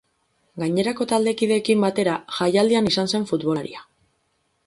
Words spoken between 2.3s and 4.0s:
jaialdian izan zen futbolaria.